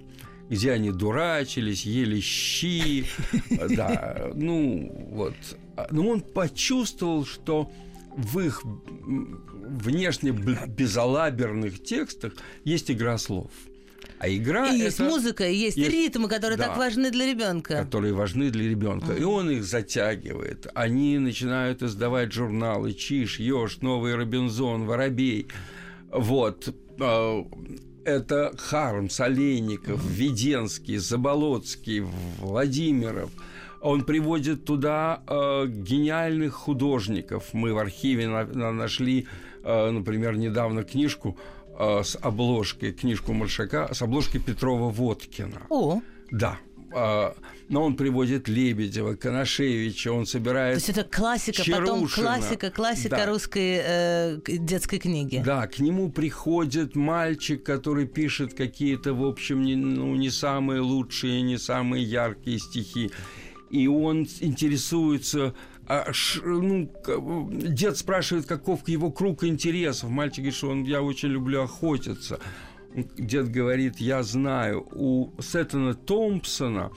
[0.49, 3.07] где они дурачились, ели щи,
[3.77, 5.35] да, ну вот.
[5.91, 7.71] Но он почувствовал, что
[8.17, 13.51] в их внешне безалаберных текстах есть игра слов.
[14.19, 14.85] А игра и это...
[14.85, 15.91] есть музыка, и есть, есть...
[15.91, 17.83] ритмы, которые да, так важны для ребенка.
[17.83, 19.13] Которые важны для ребенка.
[19.13, 19.21] Mm.
[19.21, 20.67] И он их затягивает.
[20.75, 25.49] Они начинают издавать журналы Чиж, Ёж, Новый Робинзон, Воробей.
[26.11, 26.75] Вот.
[28.05, 30.05] Это Хармс, Олейников.
[30.05, 32.05] Веденский, Заболоцкий,
[32.39, 33.31] Владимиров.
[33.81, 37.53] Он приводит туда э, гениальных художников.
[37.53, 39.27] Мы в архиве на, на, нашли,
[39.63, 41.37] э, например, недавно книжку
[41.79, 45.63] э, с обложкой, книжку Маршака, с обложкой Петрова Водкина.
[45.69, 46.01] О.
[46.31, 46.59] Да.
[46.95, 47.33] Э,
[47.69, 50.79] но он приводит Лебедева, Коношевича, он собирает...
[50.79, 51.87] То есть это классика, Чарушина.
[51.87, 53.27] потом классика, классика да.
[53.27, 55.43] русской э, детской книги.
[55.45, 61.43] Да, к нему приходит мальчик, который пишет какие-то, в общем, не, ну, не самые лучшие,
[61.43, 63.11] не самые яркие стихи.
[63.71, 65.55] И он интересуется
[65.87, 66.91] а, ш, ну,
[67.51, 70.11] дед спрашивает, каков его круг интересов.
[70.11, 72.41] Мальчик говорит, что он, я очень люблю охотиться.
[72.95, 76.91] Дед говорит, я знаю, у Сеттона Томпсона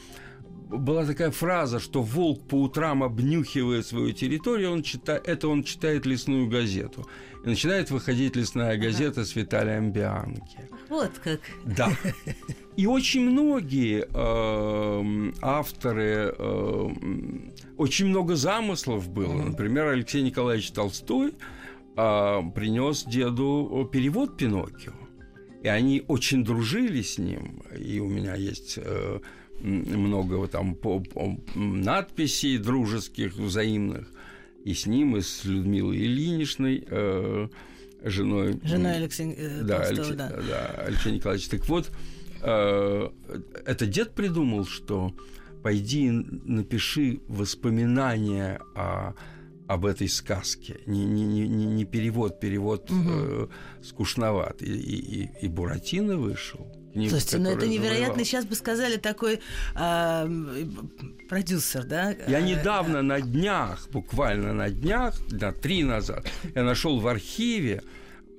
[0.69, 6.05] была такая фраза, что волк по утрам обнюхивает свою территорию, он читает, это он читает
[6.05, 7.07] лесную газету.
[7.43, 10.69] И начинает выходить лесная газета с Виталием Бианки.
[10.89, 11.39] Вот как.
[11.65, 11.89] Да.
[12.75, 16.89] И очень многие э, авторы, э,
[17.77, 19.41] очень много замыслов было.
[19.41, 21.33] Например, Алексей Николаевич Толстой
[21.95, 24.93] э, принес деду перевод Пиноккио.
[25.67, 27.61] И они очень дружили с ним.
[27.77, 29.19] И у меня есть э,
[29.59, 34.09] много там по, по, надписей дружеских, взаимных.
[34.63, 37.49] И с ним, и с Людмилой Ильиничной, э,
[38.01, 38.61] женой...
[38.63, 40.29] Женой Алексея э, да, Толстого, Алексей, да.
[40.47, 41.49] да, Алексей Николаевич.
[41.49, 41.91] Так вот,
[42.43, 43.09] э,
[43.65, 45.13] это дед придумал, что
[45.63, 49.15] пойди напиши воспоминания о
[49.67, 50.79] об этой сказке.
[50.85, 53.01] Не, не, не, не перевод, перевод угу.
[53.05, 53.47] э,
[53.83, 54.61] скучноват.
[54.61, 56.67] И, и, и Буратино вышел.
[56.93, 58.05] Книга, Слушайте, ну это невероятно.
[58.05, 58.25] Завоевал.
[58.25, 59.41] Сейчас бы сказали такой
[59.75, 60.65] э,
[61.29, 62.15] продюсер, да?
[62.27, 66.25] Я недавно на днях, буквально на днях, на три назад,
[66.55, 67.83] я нашел в архиве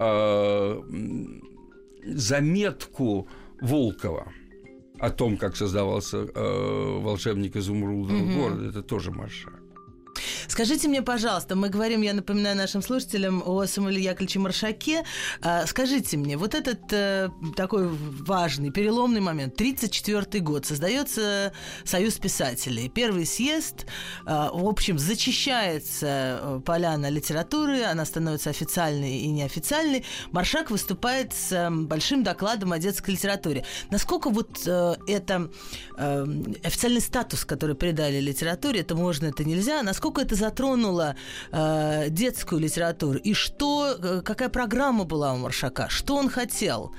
[0.00, 0.82] э,
[2.04, 3.28] заметку
[3.60, 4.32] Волкова
[4.98, 8.32] о том, как создавался э, волшебник изумрудного угу.
[8.32, 8.68] города.
[8.68, 9.62] Это тоже маршак.
[10.46, 15.04] Скажите мне, пожалуйста, мы говорим, я напоминаю нашим слушателям о Самуиле Яковлевиче Маршаке.
[15.42, 21.52] А, скажите мне, вот этот э, такой важный, переломный момент, 1934 год, создается
[21.84, 22.88] Союз писателей.
[22.88, 23.86] Первый съезд,
[24.24, 30.04] а, в общем, зачищается э, поляна литературы, она становится официальной и неофициальной.
[30.30, 33.64] Маршак выступает с э, большим докладом о детской литературе.
[33.90, 35.50] Насколько вот это
[35.96, 41.16] официальный статус, который придали литературе, это можно, это нельзя, насколько это затронула
[41.52, 43.18] э, детскую литературу?
[43.18, 45.88] И что, э, какая программа была у Маршака?
[45.88, 46.92] Что он хотел?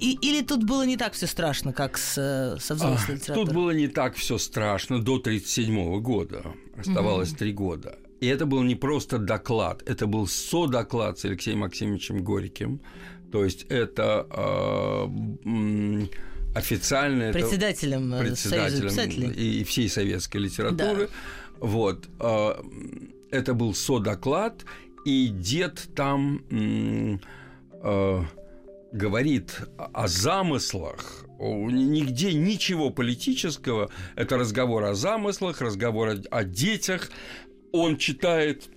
[0.00, 3.46] И, или тут было не так все страшно, как с, э, со взрослой а, литературой?
[3.46, 6.42] Тут было не так все страшно до 1937 года.
[6.76, 7.98] Оставалось три года.
[8.20, 12.80] И это был не просто доклад, это был содоклад с Алексеем Максимовичем Горьким.
[13.32, 16.06] То есть это э,
[16.54, 21.06] официально председателем, это, председателем и, и всей советской литературы.
[21.06, 21.12] Да.
[21.60, 22.08] Вот.
[22.18, 22.60] А,
[23.30, 24.64] это был со-доклад,
[25.04, 26.42] и дед там
[27.82, 28.24] а,
[28.92, 37.10] говорит о замыслах, нигде ничего политического, это разговор о замыслах, разговор о детях.
[37.72, 38.70] Он читает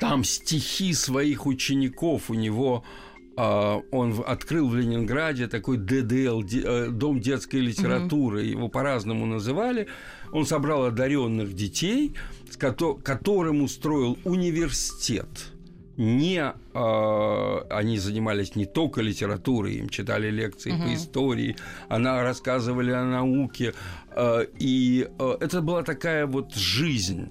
[0.00, 7.20] там стихи своих учеников, у него а, он открыл в Ленинграде такой ДДЛ, э, Дом
[7.20, 8.50] детской литературы, mm-hmm.
[8.50, 9.86] его по-разному называли.
[10.32, 12.14] Он собрал одаренных детей,
[12.58, 15.28] которым устроил университет.
[15.96, 20.84] Не, э, они занимались не только литературой, им читали лекции угу.
[20.84, 21.56] по истории,
[21.90, 23.74] она рассказывали о науке,
[24.16, 27.30] э, и э, это была такая вот жизнь,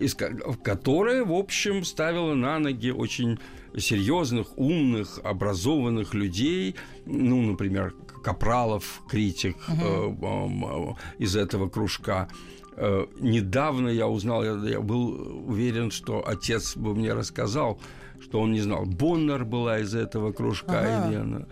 [0.00, 3.38] из, которая, в общем, ставила на ноги очень
[3.76, 6.74] серьезных, умных, образованных людей,
[7.06, 10.96] ну, например, Капралов, критик угу.
[11.18, 12.28] э, из этого кружка.
[12.76, 17.80] Э, недавно я узнал, я, я был уверен, что отец бы мне рассказал,
[18.20, 18.84] что он не знал.
[18.84, 21.08] Боннер была из этого кружка, ага.
[21.08, 21.46] Елена.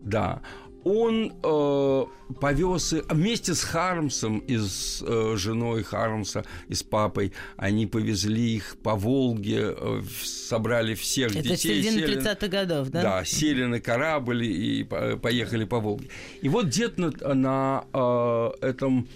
[0.00, 0.42] Да
[0.84, 2.04] он э,
[2.40, 8.76] повез вместе с Хармсом и с э, женой Хармса и с папой, они повезли их
[8.82, 11.80] по Волге, э, собрали всех Это детей.
[11.80, 13.02] Это середина 30-х годов, да?
[13.02, 16.08] Да, сели на корабль и поехали по Волге.
[16.42, 19.08] И вот дед на, на э, этом,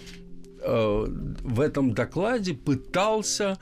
[0.61, 1.05] э,
[1.43, 3.59] в этом докладе пытался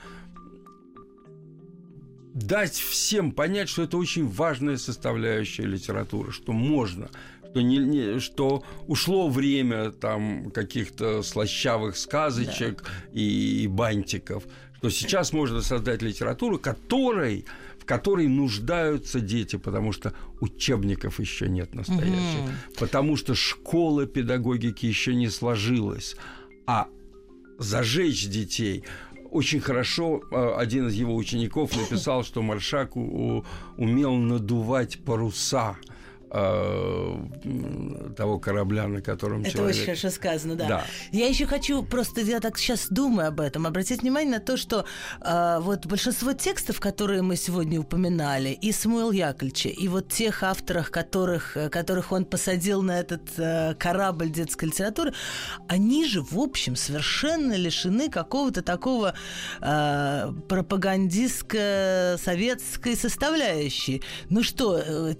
[2.37, 7.09] дать всем понять, что это очень важная составляющая литературы, что можно,
[7.57, 12.89] что, не, не, что ушло время там каких-то слащавых сказочек да.
[13.13, 14.43] и, и бантиков,
[14.77, 17.45] что сейчас можно создать литературу, которой
[17.79, 22.75] в которой нуждаются дети, потому что учебников еще нет настоящих, угу.
[22.79, 26.17] потому что школа педагогики еще не сложилась,
[26.67, 26.87] а
[27.57, 28.83] зажечь детей
[29.31, 35.77] очень хорошо э, один из его учеников написал, что Маршак умел надувать паруса
[36.29, 37.17] Э,
[38.17, 39.75] того корабля, на котором Это человек...
[39.75, 40.67] очень хорошо сказано, да.
[40.67, 40.85] да.
[41.11, 44.83] Я еще хочу просто, я так сейчас думаю об этом, обратить внимание на то, что
[45.21, 50.91] э, вот большинство текстов, которые мы сегодня упоминали, и Самуил Яковлевича, и вот тех авторах,
[50.91, 55.13] которых, которых он посадил на этот э, корабль детской литературы,
[55.69, 59.13] они же, в общем, совершенно лишены какого-то такого
[59.61, 64.03] э, пропагандистско-советской составляющей.
[64.29, 65.13] Ну что, э,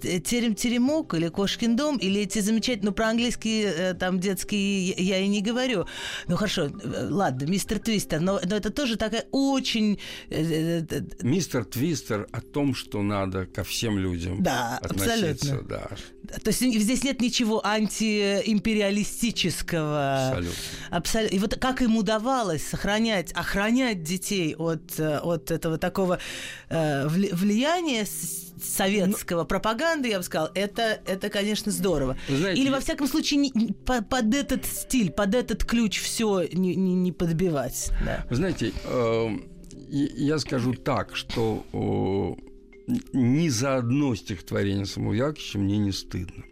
[1.08, 5.26] Паук или Кошкин дом, или эти замечательные, ну, про английские э, там детские я и
[5.28, 5.86] не говорю.
[6.26, 9.98] Ну, хорошо, э, ладно, мистер Твистер, но, но это тоже такая очень...
[10.30, 10.82] Э,
[11.22, 15.14] мистер Твистер о том, что надо ко всем людям да, относиться.
[15.14, 15.62] Абсолютно.
[15.62, 15.88] Да.
[16.42, 20.28] То есть здесь нет ничего антиимпериалистического.
[20.28, 20.54] Абсолютно.
[20.90, 21.36] Абсолютно.
[21.36, 26.18] И вот как им удавалось сохранять, охранять детей от, от этого такого
[26.68, 28.04] влияния
[28.62, 32.16] советского ну, пропаганды, я бы сказал, это, это конечно, здорово.
[32.28, 36.74] Знаете, Или, во всяком случае, не, по, под этот стиль, под этот ключ все не,
[36.74, 37.90] не, не подбивать.
[38.04, 38.24] Да.
[38.30, 39.28] Знаете, э,
[39.88, 41.64] я скажу так, что
[43.12, 46.44] ни за одно стихотворение Самуила Яковлевича мне не стыдно.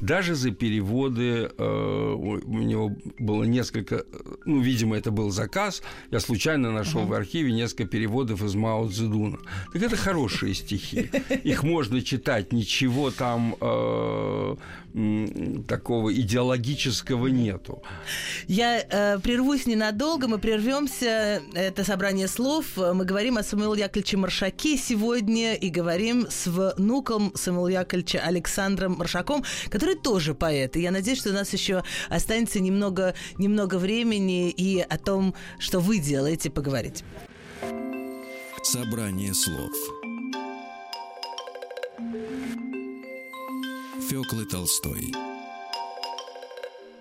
[0.00, 4.04] Даже за переводы э, у него было несколько,
[4.44, 5.82] ну, видимо, это был заказ.
[6.10, 7.08] Я случайно нашел uh-huh.
[7.08, 9.38] в архиве несколько переводов из Мао Цзэдуна.
[9.72, 11.10] Так это хорошие стихи.
[11.44, 14.56] Их можно читать, ничего там э,
[15.66, 17.82] такого идеологического нету.
[18.48, 21.40] Я э, прервусь ненадолго, мы прервемся.
[21.54, 22.76] Это собрание слов.
[22.76, 25.83] Мы говорим о Самуиле Яковлевиче Маршаке сегодня и говорим
[26.30, 30.76] с внуком Самуила Яковлевича Александром Маршаком, который тоже поэт.
[30.76, 35.80] И я надеюсь, что у нас еще останется немного, немного времени и о том, что
[35.80, 37.04] вы делаете, поговорить.
[38.62, 39.70] Собрание слов
[44.08, 45.33] Фёклы Толстой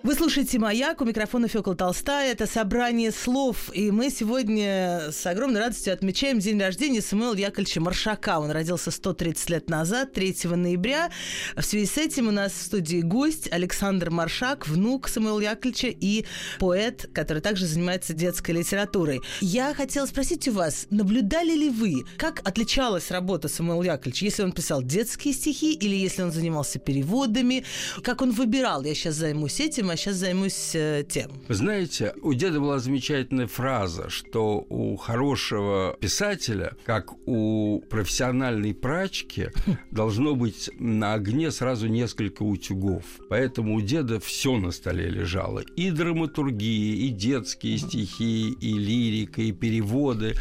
[0.03, 2.33] вы слушаете «Маяк», у микрофона Фёкла Толстая.
[2.33, 3.73] Это собрание слов.
[3.73, 8.39] И мы сегодня с огромной радостью отмечаем день рождения Самуила Яковлевича Маршака.
[8.39, 11.09] Он родился 130 лет назад, 3 ноября.
[11.55, 16.25] В связи с этим у нас в студии гость Александр Маршак, внук Самуила Яковлевича и
[16.59, 19.21] поэт, который также занимается детской литературой.
[19.39, 24.51] Я хотела спросить у вас, наблюдали ли вы, как отличалась работа Самуила Яковлевича, если он
[24.51, 27.63] писал детские стихи или если он занимался переводами,
[28.03, 28.83] как он выбирал?
[28.83, 31.31] Я сейчас займусь этим, а сейчас займусь э, тем.
[31.49, 39.49] знаете, у деда была замечательная фраза, что у хорошего писателя, как у профессиональной прачки,
[39.91, 43.03] должно быть на огне сразу несколько утюгов.
[43.29, 45.59] Поэтому у деда все на столе лежало.
[45.59, 50.33] И драматургия, и детские стихи, и лирика, и переводы.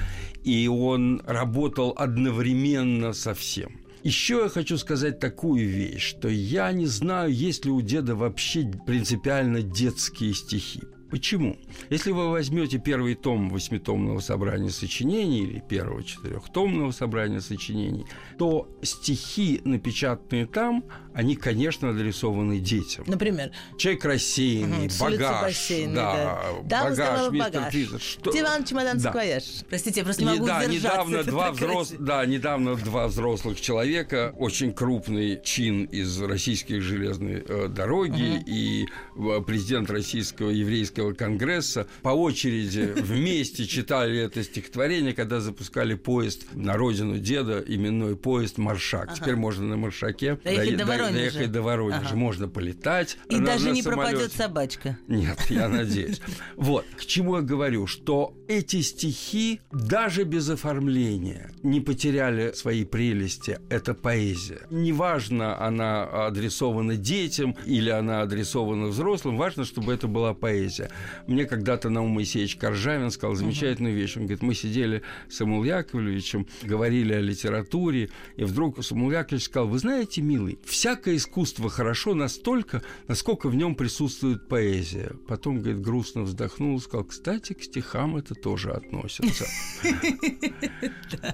[0.44, 3.81] И он работал одновременно со всем.
[4.02, 8.68] Еще я хочу сказать такую вещь, что я не знаю, есть ли у деда вообще
[8.84, 10.82] принципиально детские стихи.
[11.12, 11.58] Почему?
[11.90, 18.06] Если вы возьмете первый том восьмитомного собрания сочинений или первого четырехтомного собрания сочинений,
[18.38, 20.84] то стихи, напечатанные там,
[21.14, 23.04] они, конечно, адресованы детям.
[23.06, 23.50] Например?
[23.76, 25.70] Человек рассеянный, угу, багаж.
[25.94, 26.84] Да, да.
[26.84, 28.02] багаж, мистер багаж.
[28.02, 28.32] Что...
[28.32, 29.02] Диван, чемодан, да.
[29.02, 29.44] саквояж.
[29.68, 31.92] Простите, я просто не могу да, недавно два взрос...
[31.98, 38.44] Да, недавно два взрослых человека, очень крупный чин из российских железной э, дороги угу.
[38.46, 38.86] и
[39.16, 46.76] э, президент Российского еврейского конгресса по очереди вместе читали это стихотворение, когда запускали поезд на
[46.76, 49.08] родину деда, именной поезд «Маршак».
[49.08, 49.16] Ага.
[49.16, 51.32] Теперь можно на «Маршаке» доехать до, до Воронежа.
[51.32, 52.06] Доехать до Воронежа.
[52.06, 52.16] Ага.
[52.16, 53.18] Можно полетать.
[53.28, 54.10] И на, даже на не самолете.
[54.10, 54.98] пропадет собачка.
[55.08, 56.20] Нет, я надеюсь.
[56.56, 63.58] Вот, к чему я говорю, что эти стихи даже без оформления не потеряли свои прелести.
[63.68, 64.60] Это поэзия.
[64.70, 70.90] Неважно, она адресована детям или она адресована взрослым, важно, чтобы это была поэзия.
[71.26, 74.16] Мне когда-то Наум Моисеевич Коржавин сказал замечательную вещь.
[74.16, 79.68] Он говорит, мы сидели с Самуил Яковлевичем, говорили о литературе, и вдруг Самуил Яковлевич сказал,
[79.68, 80.58] вы знаете, милый,
[80.92, 85.12] всякое искусство хорошо настолько, насколько в нем присутствует поэзия.
[85.26, 89.46] Потом, говорит, грустно вздохнул, сказал, кстати, к стихам это тоже относится.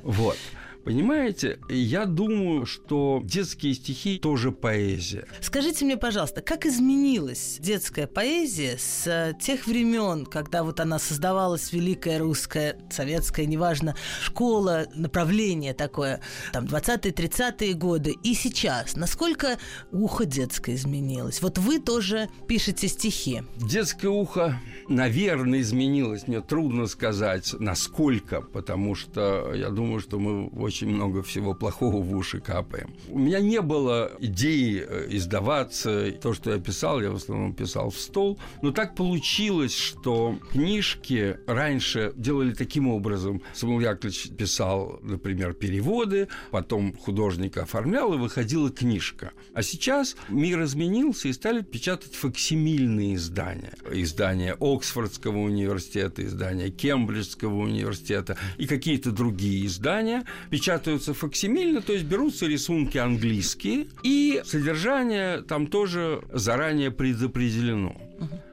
[0.02, 0.36] Вот.
[0.88, 1.58] Понимаете?
[1.68, 5.26] Я думаю, что детские стихи тоже поэзия.
[5.42, 12.18] Скажите мне, пожалуйста, как изменилась детская поэзия с тех времен, когда вот она создавалась, великая
[12.18, 16.22] русская, советская, неважно, школа, направление такое,
[16.54, 18.96] там, 20-30-е годы, и сейчас?
[18.96, 19.58] Насколько
[19.92, 21.42] ухо детское изменилось?
[21.42, 23.42] Вот вы тоже пишете стихи.
[23.56, 24.58] Детское ухо,
[24.88, 26.26] наверное, изменилось.
[26.26, 32.14] Мне трудно сказать, насколько, потому что я думаю, что мы очень много всего плохого в
[32.14, 32.94] уши капаем.
[33.08, 36.12] У меня не было идеи э, издаваться.
[36.12, 38.38] То, что я писал, я в основном писал в стол.
[38.62, 43.42] Но так получилось, что книжки раньше делали таким образом.
[43.54, 49.32] Самуил Яковлевич писал, например, переводы, потом художник оформлял, и выходила книжка.
[49.54, 53.72] А сейчас мир изменился, и стали печатать факсимильные издания.
[53.90, 60.24] Издания Оксфордского университета, издания Кембриджского университета и какие-то другие издания
[60.58, 67.96] печатаются факсимильно, то есть берутся рисунки английские, и содержание там тоже заранее предопределено.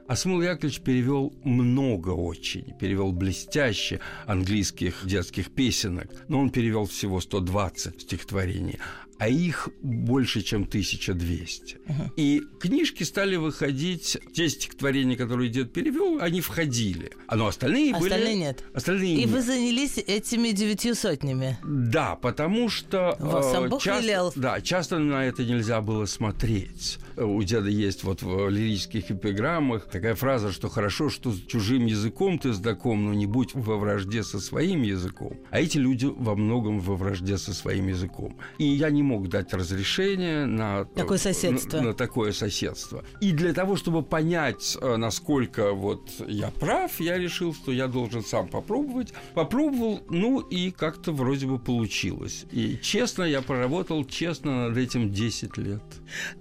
[0.07, 7.19] А Самуил Яковлевич перевел много очень, перевел блестяще английских детских песенок, но он перевел всего
[7.19, 8.77] 120 стихотворений
[9.17, 11.75] а их больше, чем 1200.
[11.75, 12.11] Uh-huh.
[12.17, 17.11] И книжки стали выходить, те стихотворения, которые дед перевел, они входили.
[17.27, 18.33] А но остальные, остальные были...
[18.35, 18.63] нет.
[18.73, 19.29] Остальные И нет.
[19.29, 21.57] вы занялись этими девятью сотнями.
[21.63, 23.15] Да, потому что...
[23.19, 24.31] Вас Бог часто.
[24.35, 26.99] Да, часто на это нельзя было смотреть.
[27.17, 32.51] У деда есть вот в лирических эпиграммах такая фраза, что хорошо, что чужим языком ты
[32.53, 35.39] знаком, но не будь во вражде со своим языком.
[35.51, 38.37] А эти люди во многом во вражде со своим языком.
[38.57, 41.77] И я не мог дать разрешение на такое соседство.
[41.77, 43.03] На, на такое соседство.
[43.21, 48.23] И для того, чтобы понять, э, насколько вот я прав, я решил, что я должен
[48.23, 49.13] сам попробовать.
[49.33, 52.45] Попробовал, ну и как-то вроде бы получилось.
[52.51, 55.83] И честно, я проработал честно над этим 10 лет.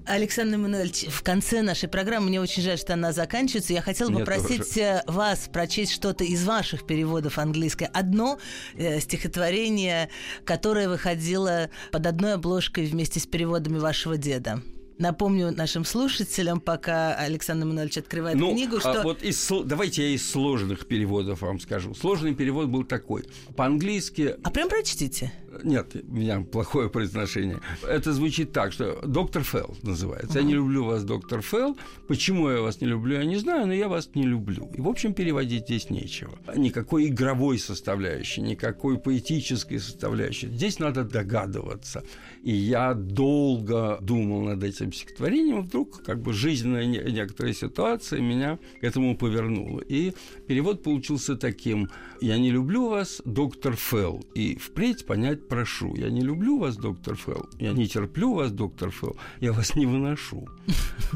[0.07, 4.21] Александр Эммануэльевич, в конце нашей программы, мне очень жаль, что она заканчивается, я хотела бы
[4.21, 4.81] попросить тоже.
[4.81, 7.87] Э, вас прочесть что-то из ваших переводов английское.
[7.87, 8.39] Одно
[8.75, 10.09] э, стихотворение,
[10.45, 14.63] которое выходило под одной обложкой обложкой вместе с переводами вашего деда.
[14.97, 19.01] Напомню нашим слушателям, пока Александр Мануэльевич открывает ну, книгу, а что...
[19.01, 21.95] А вот из, давайте я из сложных переводов вам скажу.
[21.95, 23.25] Сложный перевод был такой.
[23.57, 24.37] По-английски...
[24.45, 25.33] А прям прочтите.
[25.63, 27.61] Нет, у меня плохое произношение.
[27.87, 30.39] Это звучит так, что доктор Фелл называется.
[30.39, 30.43] Uh-huh.
[30.43, 31.77] Я не люблю вас, доктор Фелл.
[32.09, 34.71] Почему я вас не люблю, я не знаю, но я вас не люблю.
[34.75, 36.39] И, в общем, переводить здесь нечего.
[36.57, 40.49] Никакой игровой составляющей, никакой поэтической составляющей.
[40.49, 42.03] Здесь надо догадываться.
[42.43, 48.85] И я долго думал над этим стихотворением, вдруг как бы жизненная некоторая ситуация меня к
[48.85, 49.81] этому повернула.
[49.81, 50.13] И
[50.47, 51.89] перевод получился таким.
[52.21, 55.95] «Я не люблю вас, доктор Фелл, и впредь понять прошу.
[55.97, 59.87] Я не люблю вас, доктор Фелл, я не терплю вас, доктор Фелл, я вас не
[59.87, 60.49] выношу».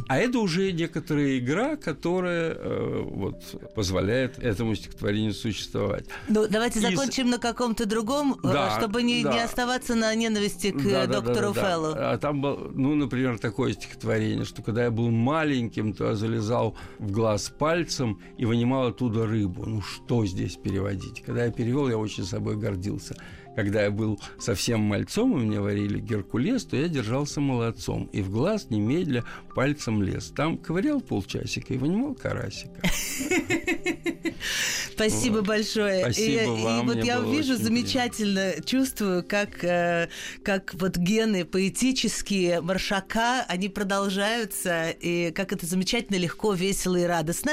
[0.09, 6.07] А это уже некоторая игра, которая э, вот, позволяет этому стихотворению существовать.
[6.29, 9.33] Ну, давайте закончим на каком-то другом, э, да, чтобы не, да.
[9.33, 11.95] не оставаться на ненависти к да, доктору да, да, Феллу.
[11.95, 12.13] Да.
[12.13, 16.77] А там был, ну, например, такое стихотворение, что когда я был маленьким, то я залезал
[16.99, 19.65] в глаз пальцем и вынимал оттуда рыбу.
[19.67, 20.88] Ну, что здесь переводить?
[21.25, 23.17] Когда я перевел, я очень собой гордился
[23.59, 28.09] когда я был совсем мальцом, и мне варили геркулес, то я держался молодцом.
[28.13, 30.31] И в глаз немедля пальцем лез.
[30.31, 32.81] Там ковырял полчасика и вынимал карасика.
[34.93, 36.01] Спасибо большое.
[36.01, 36.91] Спасибо и, вам.
[36.91, 38.65] И вот я вижу замечательно, приятно.
[38.65, 40.09] чувствую, как, э,
[40.43, 47.53] как вот гены поэтические Маршака, они продолжаются, и как это замечательно, легко, весело и радостно.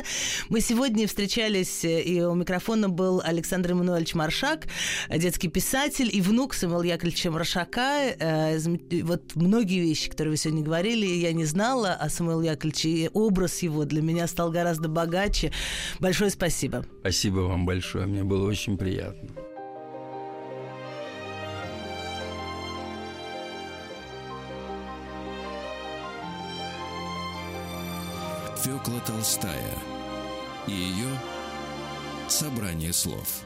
[0.49, 4.65] Мы сегодня встречались, и у микрофона был Александр Эммануэльевич Маршак,
[5.09, 8.15] детский писатель, писатель и внук Самуила Яковлевича Маршака.
[8.19, 8.57] Э,
[9.03, 13.63] вот многие вещи, которые вы сегодня говорили, я не знала о Самуиле Яковлевиче, и образ
[13.63, 15.51] его для меня стал гораздо богаче.
[15.99, 16.85] Большое спасибо.
[16.99, 19.29] Спасибо вам большое, мне было очень приятно.
[28.61, 29.75] Фёкла Толстая
[30.67, 31.07] и ее
[32.27, 33.45] собрание слов.